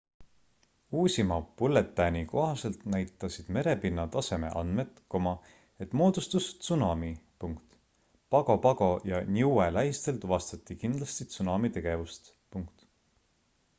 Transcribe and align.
uusima 0.99 1.35
bülletääni 1.59 2.21
kohaselt 2.29 2.79
näitasid 2.93 3.49
merepinna 3.57 4.05
taseme 4.15 4.49
andmed 4.61 5.01
et 5.85 5.93
moodustus 6.01 6.47
tsunami 6.63 7.11
pago 8.37 8.57
pago 8.65 8.89
ja 9.13 9.19
niue 9.37 9.67
lähistel 9.77 10.17
tuvastati 10.25 10.79
kindlasti 10.85 11.29
tsunami 11.35 11.73
tegevust 11.77 12.33